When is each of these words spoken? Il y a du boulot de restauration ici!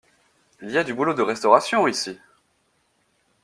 Il 0.63 0.71
y 0.71 0.79
a 0.79 0.83
du 0.83 0.95
boulot 0.95 1.13
de 1.13 1.21
restauration 1.21 1.85
ici! 1.87 2.19